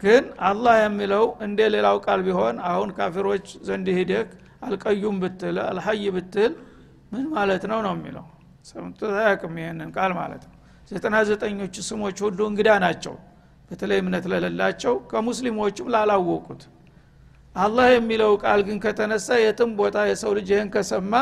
ግን 0.00 0.24
አላህ 0.48 0.74
የሚለው 0.82 1.24
እንደ 1.46 1.60
ሌላው 1.74 1.96
ቃል 2.04 2.20
ቢሆን 2.26 2.56
አሁን 2.68 2.90
ካፊሮች 2.98 3.46
ዘንድ 3.68 3.88
ሂደክ 3.96 4.28
አልቀዩም 4.66 5.16
ብትል 5.22 5.56
አልሀይ 5.64 6.04
ብትል 6.16 6.52
ምን 7.12 7.26
ማለት 7.34 7.62
ነው 7.70 7.80
ነው 7.86 7.92
የሚለው። 7.96 8.24
ሰምቶት 8.68 9.12
አያቅም 9.20 9.54
ይህንን 9.60 9.90
ቃል 9.96 10.12
ማለት 10.18 10.42
ነው። 10.48 10.54
ዘጠና 10.90 11.16
ዘጠኞቹ 11.28 11.74
ስሞች 11.88 12.18
ሁሉ 12.24 12.40
እንግዳ 12.50 12.70
ናቸው። 12.84 13.14
በተለይ 13.70 13.98
እምነት 14.02 14.24
ለሌላቸው 14.32 14.94
ከሙስሊሞቹም 15.10 15.88
ላላወቁት። 15.94 16.62
አላህ 17.54 17.86
የሚለው 17.94 18.32
ቃል 18.42 18.60
ግን 18.66 18.78
ከተነሳ 18.84 19.28
የትም 19.40 19.70
ቦታ 19.78 19.98
የሰው 20.10 20.32
ልጅ 20.38 20.48
ይህን 20.54 20.68
ከሰማ 20.74 21.12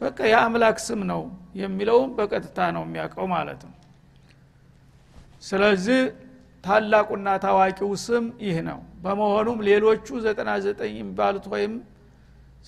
በቃ 0.00 0.18
የአምላክ 0.30 0.76
ስም 0.84 1.00
ነው 1.10 1.22
የሚለውም 1.60 2.10
በቀጥታ 2.18 2.58
ነው 2.76 2.82
የሚያውቀው 2.86 3.26
ማለት 3.34 3.60
ነው። 3.66 3.74
ስለዚህ 5.42 6.00
ታላቁና 6.64 7.28
ታዋቂው 7.44 7.90
ስም 8.04 8.24
ይህ 8.44 8.56
ነው። 8.68 8.80
በመሆኑም 9.04 9.58
ሌሎቹ 9.68 10.06
ዘጠና 10.26 10.50
ዘጠኝ 10.66 10.92
የሚባሉት 10.98 11.46
ወይም 11.52 11.74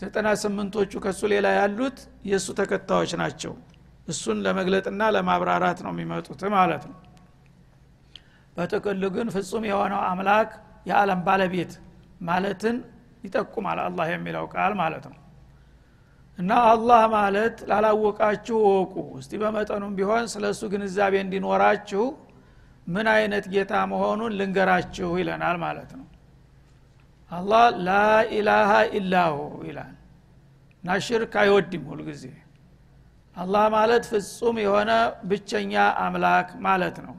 ዘጠና 0.00 0.28
ስምንቶቹ 0.42 0.92
ከእሱ 1.04 1.22
ሌላ 1.32 1.46
ያሉት 1.58 1.98
የእሱ 2.30 2.48
ተከታዮች 2.60 3.12
ናቸው። 3.22 3.54
እሱን 4.08 4.38
ለመግለጥና 4.46 5.02
ለማብራራት 5.16 5.80
ነው 5.86 5.92
የሚመጡት 5.94 6.40
ማለት 6.56 6.84
ነው። 6.90 6.96
በጥቅሉ 8.56 9.02
ግን 9.14 9.28
ፍጹም 9.34 9.64
የሆነው 9.68 10.00
አምላክ 10.08 10.50
የዓለም 10.88 11.20
ባለቤት 11.26 11.72
ማለትን 12.22 12.76
ይጠቁማል 13.24 13.78
አላህ 13.84 14.06
የሚለው 14.12 14.44
ቃል 14.54 14.72
ማለት 14.80 15.04
ነው 15.10 15.18
እና 16.38 16.52
አላህ 16.68 17.02
ማለት 17.14 17.56
ላላወቃችሁ 17.70 18.58
ወቁ 18.70 18.94
እስቲ 19.18 19.32
በመጠኑም 19.42 19.92
ቢሆን 19.98 20.24
ስለ 20.32 20.44
እሱ 20.52 20.62
ግንዛቤ 20.72 21.14
እንዲኖራችሁ 21.22 22.04
ምን 22.86 23.06
አይነት 23.14 23.44
ጌታ 23.52 23.72
መሆኑን 23.90 24.32
ልንገራችሁ 24.38 25.10
ይለናል 25.20 25.56
ማለት 25.64 25.90
ነው። 25.98 26.06
አላህ 27.30 27.64
ላኢላሃ 27.86 28.70
ኢላሁ 28.98 29.36
ይላል። 29.68 29.92
እና 30.84 30.96
ሽርክ 31.06 31.34
አይወድም 31.42 31.84
ሁልጊዜ 31.90 32.24
አላህ 33.36 33.64
ማለት 33.76 34.04
ፍጹም 34.12 34.56
የሆነ 34.64 34.90
ብቸኛ 35.28 35.74
አምላክ 36.04 36.48
ማለት 36.66 36.96
ነው። 37.06 37.14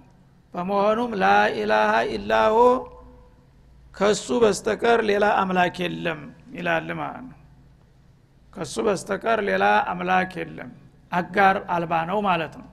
በመሆኑም 0.54 1.12
ላኢላሃ 1.23 1.93
ኢላሁ 2.15 2.58
ከሱ 3.95 4.28
በስተቀር 4.43 4.99
ሌላ 5.10 5.26
አምላክ 5.41 5.76
የለም 5.84 6.21
ይላል 6.58 6.88
ማለት 6.99 7.23
ነው 7.26 7.39
ከሱ 8.53 8.75
በስተቀር 8.87 9.39
ሌላ 9.47 9.63
አምላክ 9.91 10.31
የለም። 10.39 10.71
አጋር 11.11 11.55
አልባ 11.73 11.93
ነው 12.09 12.19
ማለት 12.27 12.53
ነው። 12.59 12.67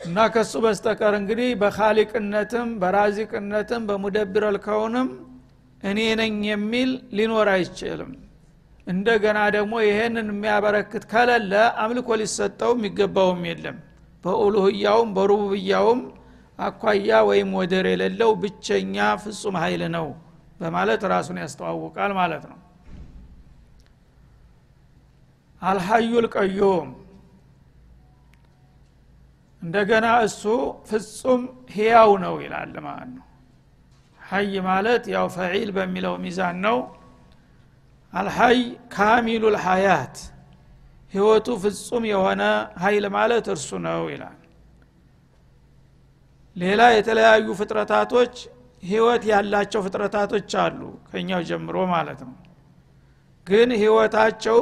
እና 0.00 0.18
ከሱ 0.34 0.52
በስተቀር 0.64 1.14
እንግዲህ 1.18 1.48
በካሊቅነትም 1.62 2.68
በራዚቅነትም 2.82 3.82
በሙደብር 3.88 4.44
አልከውንም 4.50 5.08
እኔ 5.82 6.00
ነኝ 6.20 6.36
የሚል 6.50 6.90
ሊኖር 7.18 7.48
አይችልም። 7.54 8.12
እንደገና 8.86 9.38
ደግሞ 9.56 9.74
ይሄንን 9.86 10.28
የሚያበረክት 10.32 11.04
ከለለ 11.12 11.52
አምልኮ 11.82 12.08
ሊሰጠው 12.20 12.72
የሚገባውም 12.76 13.42
የለም። 13.50 13.76
በኡሉህያውም 14.24 15.10
በሩቡብያውም 15.16 16.00
አኳያ 16.58 17.20
ወይም 17.28 17.50
ወደር 17.58 17.86
የሌለው 17.90 18.30
ብቸኛ 18.42 18.96
ፍጹም 19.22 19.56
ኃይል 19.62 19.82
ነው 19.94 20.08
በማለት 20.60 21.02
ራሱን 21.12 21.38
ያስተዋውቃል 21.42 22.12
ማለት 22.18 22.44
ነው። 22.50 22.58
الحي 25.62 26.26
القيوم 26.34 26.88
እንደገና 29.62 30.06
እሱ 30.26 30.42
ፍጹም 30.88 31.40
ህያው 31.74 32.10
ነው 32.22 32.34
ይላል 32.44 32.74
ማለት 32.86 33.10
ነው። 33.16 33.26
حي 34.20 34.52
ማለት 34.68 35.04
ያው 35.14 35.26
فعيل 35.36 35.70
በሚለው 35.76 36.14
ሚዛን 36.24 36.56
ነው። 36.66 36.78
الحي 38.12 38.58
كامل 38.94 39.42
الحياة 39.54 40.16
ህይወቱ 41.14 41.48
ፍጹም 41.62 42.04
የሆነ 42.10 42.42
ሀይ 42.82 43.04
ማለት 43.16 43.46
እርሱ 43.54 43.70
ነው 43.86 44.02
ይላል። 44.12 44.36
ሌላ 46.56 46.82
የተለያዩ 46.94 47.46
ፍጥረታቶች 47.60 48.34
ህይወት 48.82 49.22
ያላቸው 49.30 49.80
ፍጥረታቶች 49.86 50.52
አሉ 50.62 50.80
ከኛው 51.08 51.40
ጀምሮ 51.48 51.76
ማለት 51.92 52.20
ነው። 52.26 52.34
ግን 53.46 53.70
ህይወታቸው 53.80 54.58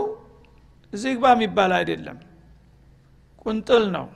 እዚህ 0.93 1.13
ግባ 1.17 1.27
የሚባል 1.35 1.73
አይደለም 1.79 2.19
ቁንጥል 3.43 3.85
ነው። 3.97 4.07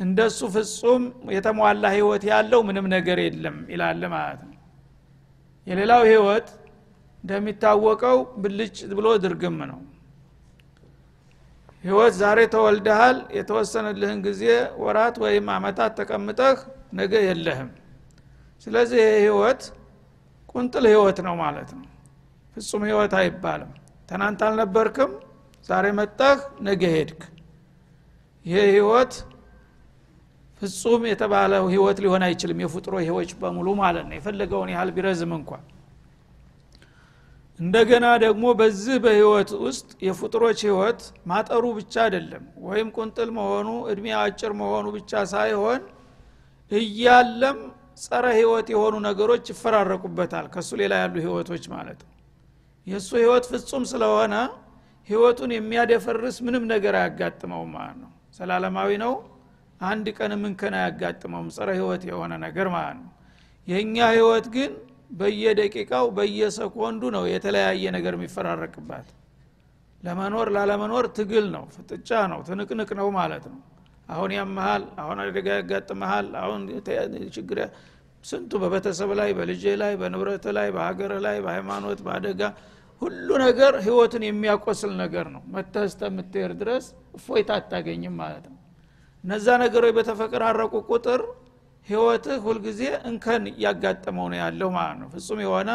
እንደሱ 0.00 0.38
ፍጹም 0.54 1.02
የተሟላ 1.34 1.84
ህይወት 1.96 2.22
ያለው 2.30 2.60
ምንም 2.68 2.86
ነገር 2.94 3.18
የለም 3.24 3.56
ይላል 3.72 4.02
ማለት 4.14 4.40
ነው። 4.46 4.56
የሌላው 5.66 6.02
ህይወት 6.10 6.48
እንደሚታወቀው 7.24 8.18
ብልጭ 8.42 8.76
ብሎ 8.98 9.08
ድርግም 9.24 9.58
ነው። 9.70 9.80
ህይወት 11.84 12.14
ዛሬ 12.22 12.38
ተወልደሃል 12.54 13.18
የተወሰነልህን 13.38 14.18
ጊዜ 14.26 14.42
ወራት 14.82 15.16
ወይም 15.24 15.46
አመታት 15.54 15.92
ተቀምጠህ 16.00 16.58
ነገ 16.92 17.12
የለህም 17.26 17.68
ስለዚህ 18.66 19.02
ህይወት 19.18 19.62
ቁንጥል 20.52 20.84
ህይወት 20.90 21.18
ነው 21.26 21.34
ማለት 21.42 21.70
ነው። 21.76 21.86
ፍጹም 22.56 22.82
ህይወት 22.88 23.12
አይባልም። 23.18 23.70
ትናንት 24.08 24.40
አልነበርክም 24.46 25.12
ዛሬ 25.68 25.86
መጣህ 25.98 26.38
ነገ 26.66 26.82
ሄድክ። 26.94 27.20
ይህ 28.44 28.62
ህይወት 28.70 29.12
ፍጹም 30.62 31.02
የተባለው 31.10 31.64
ህይወት 31.72 31.98
ሊሆን 32.04 32.22
አይችልም። 32.26 32.58
የፍጥሮ 32.64 32.94
ህይወት 33.04 33.30
በሙሉ 33.42 33.68
ማለት 33.82 34.04
ነው። 34.08 34.16
የፈለገውን 34.18 34.70
ያህል 34.74 34.90
ቢረዝም 34.96 35.32
እንኳ 35.38 35.50
እንደገና 37.58 38.06
ደግሞ 38.22 38.44
በዚህ 38.58 38.96
በህይወት 39.04 39.50
ውስጥ 39.64 39.88
የፍጡሮች 40.06 40.58
ህይወት 40.66 41.00
ማጠሩ 41.30 41.64
ብቻ 41.78 41.94
አይደለም። 42.04 42.44
ወይም 42.66 42.88
ቁንጥል 42.96 43.30
መሆኑ 43.38 43.68
እድሜ 43.90 44.06
አጭር 44.20 44.52
መሆኑ 44.60 44.86
ብቻ 44.94 45.22
ሳይሆን 45.32 45.82
እያለም 46.72 47.58
ጸረ 48.00 48.26
ህይወት 48.36 48.68
የሆኑ 48.72 48.94
ነገሮች 49.06 49.44
ይፈራረቁበታል። 49.52 50.46
ከሱ 50.54 50.70
ሌላ 50.80 50.92
ያሉ 51.02 51.14
ህይወቶች 51.24 51.64
ማለት 51.74 52.00
ነው። 52.04 52.12
የእሱ 52.86 53.10
ህይወት 53.20 53.44
ፍጹም 53.50 53.84
ስለሆነ 53.90 54.34
ህይወቱን 55.08 55.50
የሚያደፈርስ 55.54 56.36
ምንም 56.46 56.64
ነገር 56.72 56.94
አያጋጥመውም 57.00 57.70
ማለት 57.76 57.96
ነው። 58.02 58.10
ሰላለማዊ 58.38 58.90
ነው። 59.04 59.12
አንድ 59.82 60.06
ቀን 60.18 60.32
ምንከን 60.40 60.74
አያጋጥመውም? 60.78 61.48
ጸረ 61.56 61.68
ህይወት 61.78 62.02
የሆነ 62.10 62.32
ነገር 62.46 62.66
ማለት 62.74 62.98
ነው። 63.00 63.10
የእኛ 63.68 63.96
ህይወት 64.14 64.46
ግን 64.54 64.72
በየደቂቃው 65.12 66.06
በየሰኮንዱ 66.16 67.02
ነው 67.16 67.24
የተለያየ 67.32 67.84
ነገር 67.96 68.14
የሚፈራረቅባት። 68.18 69.08
ለመኖር 70.02 70.48
ላለመኖር 70.56 71.06
ትግል 71.16 71.46
ነው 71.54 71.64
ፍጥጫ 71.74 72.10
ነው 72.32 72.40
ትንቅንቅ 72.46 72.90
ነው 73.00 73.08
ማለት 73.18 73.44
ነው 73.50 73.58
አሁን 74.10 74.30
ያመሃል 74.36 74.82
አሁን 75.02 75.18
አደጋ 75.24 75.48
ያጋጥመሃል 75.58 76.28
አሁን 76.40 76.60
ችግር 77.36 77.58
ስንቱ 78.24 78.52
በቤተሰብ 78.62 79.10
ላይ 79.18 79.30
በልጅ 79.36 79.62
ላይ 79.82 79.92
በንብረት 80.00 80.46
ላይ 80.56 80.68
በሀገር 80.76 81.12
ላይ 81.26 81.36
በሃይማኖት 81.44 82.00
በአደጋ 82.06 82.40
ሁሉ 83.02 83.28
ነገር 83.44 83.74
ህይወትን 83.84 84.22
የሚያቆስል 84.26 84.92
ነገር 85.02 85.26
ነው። 85.34 85.42
መተስተ 85.54 86.00
የምትሄድ 86.10 86.52
ድረስ 86.60 86.86
እፎይታ 87.18 87.50
አታገኝም 87.58 88.16
ማለት 88.22 88.44
ነው። 88.50 88.58
እነዛ 89.24 89.46
ነገሮች 89.62 89.92
በተፈቀራረቁ 89.98 90.74
ቁጥር 90.90 91.22
ህይወትህ 91.88 92.38
ሁልጊዜ 92.46 92.82
እንከን 93.08 93.44
እያጋጠመው 93.52 94.26
ነው 94.32 94.38
ያለው 94.42 94.70
ማለት 94.76 94.98
ነው። 95.02 95.08
ፍጹም 95.14 95.40
የሆነ 95.44 95.70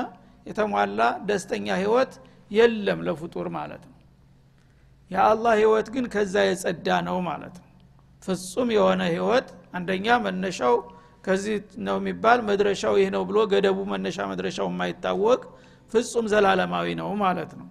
የተሟላ 0.45 1.01
ደስተኛ 1.29 1.67
ህይወት 1.81 2.13
የለም 2.51 2.99
ለፍጡር 3.07 3.47
ማለት 3.57 3.83
ነው። 3.85 3.93
የአላህ 5.11 5.53
ህይወት 5.61 5.87
ግን 5.95 6.05
ከዛ 6.13 6.35
የጸዳ 6.47 6.87
ነው 7.07 7.17
ማለት 7.27 7.55
ነው 7.59 7.64
ፍጹም 8.25 8.69
የሆነ 8.75 9.01
ህይወት። 9.11 9.47
አንደኛ 9.77 10.07
መነሻው 10.25 10.75
ከዚህ 11.23 11.55
ነው 11.85 11.95
የሚባል 11.99 12.39
መድረሻው 12.49 12.95
ይህ 12.99 13.09
ነው 13.15 13.23
ብሎ 13.29 13.37
ገደቡ 13.53 13.77
መነሻ 13.91 14.17
መድረሻው 14.31 14.67
የማይታወቅ 14.71 15.41
ፍጹም 15.91 16.25
ዘላለማዊ 16.33 16.87
ነው 17.01 17.09
ማለት 17.23 17.51
ነው። 17.59 17.67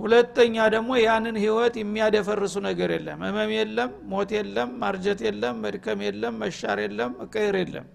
ሁለተኛ 0.00 0.56
ደግሞ 0.74 0.90
ያንን 1.00 1.36
ህይወት 1.42 1.74
የሚያደፈርሱ 1.80 2.54
ነገር 2.66 2.90
የለም። 2.94 3.18
ህመም 3.26 3.50
የለም 3.56 3.90
ሞት 4.12 4.30
የለም 4.36 4.70
ማርጀት 4.82 5.20
የለም 5.26 5.56
መድከም 5.64 6.00
የለም 6.06 6.34
መሻር 6.42 6.78
የለም 6.84 7.10
መቀየር 7.20 7.56
የለም። 7.60 7.86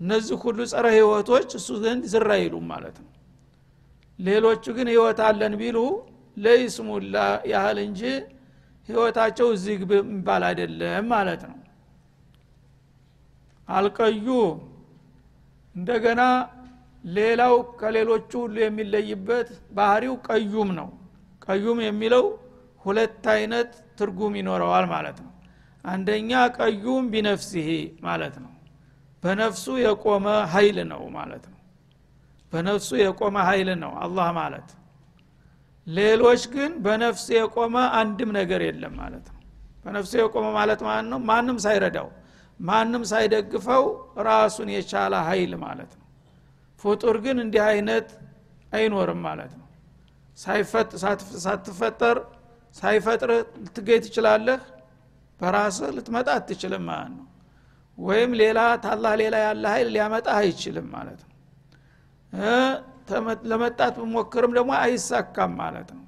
እነዚህ 0.00 0.36
ሁሉ 0.44 0.60
ጸረ 0.72 0.86
ህይወቶች 0.96 1.50
እሱ 1.58 1.68
ዘንድ 1.82 2.04
ዝር 2.12 2.28
አይሉም 2.36 2.64
ማለት 2.72 2.96
ነው። 3.02 3.10
ሌሎቹ 4.18 4.64
ግን 4.76 4.88
ህይወት 4.92 5.20
አለን 5.28 5.54
ቢሉ 5.60 5.78
ለይስሙላ 6.36 7.16
ያህል 7.52 7.78
እንጂ 7.86 8.02
ህይወታቸው 8.88 9.48
እዚህ 9.54 9.74
ግብ 9.82 9.90
የሚባል 9.98 10.42
አይደለም 10.48 11.06
ማለት 11.12 11.42
ነው። 11.50 11.58
አልቀዩ። 13.68 14.26
እንደገና 15.74 16.22
ሌላው 17.04 17.54
ከሌሎቹ 17.80 18.30
ሁሉ 18.42 18.56
የሚለይበት 18.62 19.48
ባህሪው 19.76 20.14
ቀዩም 20.28 20.68
ነው። 20.78 20.88
ቀዩም 21.48 21.78
የሚለው 21.86 22.24
ሁለት 22.84 23.24
አይነት 23.34 23.70
ትርጉም 23.98 24.34
ይኖረዋል 24.40 24.86
ማለት 24.92 25.18
ነው። 25.24 25.30
አንደኛ 25.84 26.30
ቀዩም 26.58 27.04
ቢነፍሲሂ 27.12 27.68
ማለት 28.06 28.36
ነው። 28.44 28.50
በነፍሱ 29.22 29.66
የቆመ 29.84 30.26
ኃይል 30.52 30.78
ነው 30.92 31.02
ማለት 31.16 31.44
ነው። 31.50 31.58
በነፍሱ 32.52 32.90
የቆመ 33.02 33.36
ኃይል 33.48 33.68
ነው 33.82 33.92
አላህ 34.04 34.28
ማለት 34.38 34.68
ሌሎች 35.86 36.42
ግን 36.54 36.72
በነፍሱ 36.84 37.26
የቆመ 37.36 37.76
አንድም 37.98 38.30
ነገር 38.38 38.60
የለም 38.66 38.94
ማለት 39.00 39.26
ነው። 39.28 39.40
በነፍሱ 39.84 40.12
የቆመ 40.20 40.46
ማለት 40.58 40.80
ማለት 40.86 41.06
ነው? 41.12 41.18
ማንም 41.30 41.58
ሳይረዳው 41.64 42.08
ማንም 42.60 43.02
ሳይደግፈው 43.10 43.84
ራሱን 44.26 44.68
የቻለ 44.74 45.14
ኃይል 45.28 45.52
ማለት 45.64 45.92
ነው። 45.94 46.06
ፍጡር 46.82 47.16
ግን 47.24 47.36
እንዲህ 47.44 47.62
አይነት 47.70 48.08
አይኖርም 48.72 49.20
ማለት 49.26 49.52
ነው። 49.54 49.66
ሳትፈጠር 51.42 52.18
ሳይፈጥር 52.74 53.30
ልትገኝ 53.62 54.00
ትችላለህ? 54.04 54.60
በራስህ 55.40 55.90
ልትመጣ 55.96 56.28
አትችልም 56.38 56.84
ማለት 56.88 57.12
ነው። 57.18 57.26
ወይም 57.98 58.30
ሌላ 58.40 58.60
ታላህ 58.84 59.12
ሌላ 59.22 59.34
ያለ 59.44 59.64
ኃይል 59.74 59.88
ሊያመጣ 59.94 60.26
አይችልም 60.40 60.86
ማለት 60.94 61.20
ነው 61.22 61.32
ለመጣት 63.50 63.94
ብሞክርም 64.02 64.52
ደግሞ 64.56 64.72
አይሳካም 64.80 65.52
ማለት 65.60 65.88
ነው። 65.96 66.02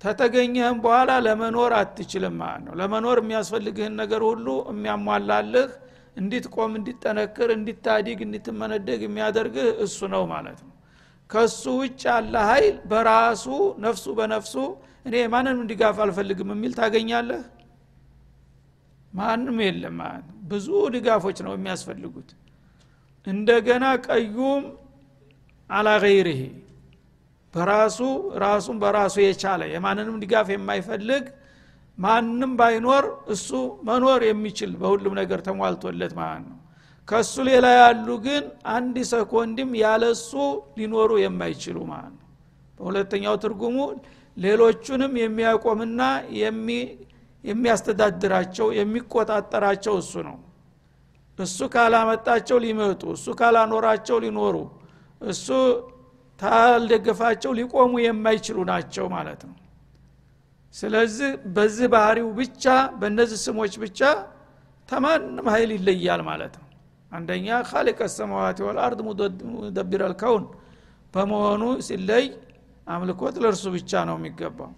ተተገኘህም 0.00 0.78
በኋላ 0.84 1.10
ለመኖር 1.26 1.72
አትችልም 1.78 2.34
ማለት 2.40 2.62
ነው። 2.66 2.74
ለመኖር 2.80 3.18
የሚያስፈልግህን 3.22 3.94
ነገር 4.00 4.22
ሁሉ 4.28 4.46
የሚያሟላልህ 4.72 5.70
እንዲትቆም 6.16 6.72
እንዲጠነክር 6.78 7.48
እንዲታዲግ 7.56 8.18
እንዲትመነደግ 8.26 9.00
የሚያደርግህ 9.06 9.68
እሱ 9.84 9.98
ነው 10.14 10.22
ማለት 10.32 10.58
ነው። 10.64 10.72
ከሱ 11.30 11.62
ውጭ 11.80 12.02
ያለ 12.08 12.34
ኃይል 12.50 12.76
በራሱ 12.90 13.46
ነፍሱ 13.84 14.06
በነፍሱ 14.18 14.54
እኔ 15.06 15.16
ማንንም 15.34 15.66
ድጋፍ 15.70 15.96
አልፈልግም 16.04 16.50
የሚል 16.54 16.72
ታገኛለህ? 16.78 17.42
ማንም 19.12 19.58
የለም 19.64 19.98
ብዙ 20.50 20.66
ድጋፎች 20.94 21.38
ነው 21.46 21.52
የሚያስፈልጉት። 21.56 22.30
እንደገና 23.26 23.84
ቀዩም 24.06 24.64
አላ 25.70 25.88
ገይርህ። 26.04 26.40
በራሱ 27.54 27.98
ራሱን 28.42 28.76
በራሱ 28.82 29.14
የቻለ 29.22 29.62
የማንንም 29.72 30.16
ድጋፍ 30.22 30.48
የማይፈልግ 30.54 31.24
ማንም 31.98 32.52
ባይኖር 32.58 33.04
እሱ 33.34 33.48
መኖር 33.88 34.20
የሚችል 34.28 34.72
በሁሉም 34.80 35.14
ነገር 35.20 35.40
ተሟልቶለት 35.46 36.12
ማለት 36.18 36.44
ነው። 36.46 36.58
ከሱ 37.08 37.34
ሌላ 37.48 37.66
ያሉ 37.78 38.08
ግን 38.26 38.44
አንድ 38.72 38.96
ሰኮንድም 39.10 39.70
ያለሱ 39.82 40.30
ሊኖሩ 40.78 41.10
የማይችሉ 41.22 41.76
ማለት 41.92 42.14
ነው። 42.14 42.26
በሁለተኛው 42.78 43.36
ትርጉሙ 43.44 43.76
ሌሎቹንም 44.36 45.12
የሚያቆምና 45.22 46.00
የሚያስተዳድራቸው 47.44 48.68
የሚቆጣጠራቸው 48.78 49.94
እሱ 50.02 50.12
ነው። 50.28 50.36
እሱ 51.38 51.58
ካላመጣቸው 51.72 52.58
ሊመጡ 52.64 53.02
እሱ 53.16 53.26
ካላኖራቸው 53.40 54.16
ሊኖሩ 54.24 54.56
እሱ 55.20 55.46
ታልደገፋቸው 56.40 57.52
ሊቆሙ 57.58 57.92
የማይችሉ 58.02 58.58
ናቸው 58.70 59.06
ማለት 59.14 59.40
ነው። 59.48 59.56
ስለዚህ 60.74 61.30
በዚህ 61.54 61.86
ባህሪው 61.94 62.28
ብቻ 62.38 62.64
በእነዚህ 63.00 63.38
ስሞች 63.46 63.74
ብቻ 63.84 64.00
ተማንም 64.88 65.46
ሀይል 65.52 65.70
ይለያል 65.76 66.20
ማለት 66.28 66.54
ነው። 66.60 66.66
አንደኛ 67.12 67.48
ካሊቀ 67.68 68.00
ሰማዋት 68.14 68.58
ወልአርድ 68.66 68.98
ሙደቢር 69.06 70.02
አልከውን 70.08 70.44
በመሆኑ 71.14 71.62
ሲለይ 71.86 72.26
አምልኮት 72.86 73.36
ለእርሱ 73.42 73.64
ብቻ 73.76 73.92
ነው 74.08 74.16
የሚገባው። 74.18 74.70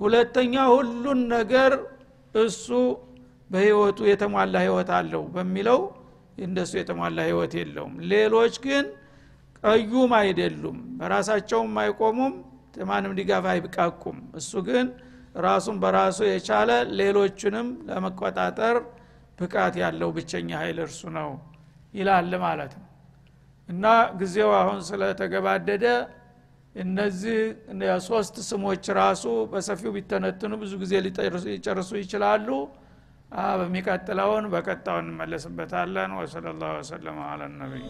ሁለተኛ 0.00 0.54
ሁሉን 0.72 1.20
ነገር 1.34 1.72
እሱ 2.34 2.66
በህይወቱ 3.50 3.98
የተሟላ 4.10 4.54
ህይወት 4.64 4.90
አለው 4.98 5.22
በሚለው 5.34 5.80
እንደሱ 6.38 6.72
የተሟላ 6.80 7.18
ህይወት 7.28 7.52
የለውም። 7.60 7.94
ሌሎች 8.12 8.54
ግን 8.66 8.84
ቀዩም 9.62 10.12
አይደሉም 10.18 10.78
በራሳቸውም 10.98 11.72
አይቆሙም 11.82 12.34
ማንም 12.90 13.12
ድጋፍ 13.18 13.44
አይብቃቁም 13.52 14.18
እሱ 14.38 14.52
ግን 14.68 14.86
ራሱን 15.44 15.76
በራሱ 15.82 16.18
የቻለ 16.28 16.70
ሌሎቹንም 17.00 17.68
ለመቆጣጠር 17.88 18.76
ብቃት 19.38 19.74
ያለው 19.82 20.08
ብቸኛ 20.16 20.50
ኃይል 20.62 20.78
እርሱ 20.84 21.00
ነው 21.16 21.28
ይላል 21.94 22.32
ማለት 22.44 22.72
ነው። 22.78 22.86
እና 23.68 23.84
ጊዜው 24.20 24.50
አሁን 24.60 24.78
ስለተገባደደ 24.88 25.84
እነዚህ 26.74 27.38
ሶስት 28.08 28.36
ስሞች 28.48 28.84
ራሱ 28.98 29.22
በሰፊው 29.52 29.92
ቢተነትኑ 29.96 30.52
ብዙ 30.62 30.72
ጊዜ 30.82 30.92
ሊጨርሱ 31.48 31.90
ይችላሉ። 32.02 32.48
በሚቀጥለውን 33.58 34.44
በቀጣው 34.54 34.96
እንመለስበታለን። 35.02 36.12
ወሰለ 36.20 36.46
ላሁ 36.60 36.72
ወሰለም 36.80 37.18
አለ 37.26 37.42
ነቢይ 37.56 37.84